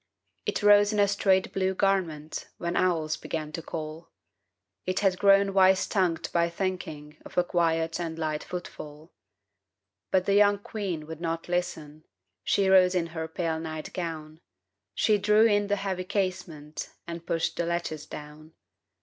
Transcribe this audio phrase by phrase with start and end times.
[0.47, 4.09] It rose in a straight blue garment, When owls began to call:
[4.87, 9.11] It had grown wise tongued by thinking Of a quiet and light footfall;
[10.09, 12.03] But the young queen would not listen;
[12.43, 14.41] She rose in her pale night gown;
[14.95, 18.53] She drew in the heavy casement And pushed the latches down.